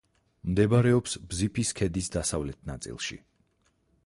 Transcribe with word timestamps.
მდებარეობს 0.51 1.13
ბზიფის 1.33 1.75
ქედის 1.81 2.11
დასავლეთ 2.19 2.61
ნაწილში. 2.71 3.21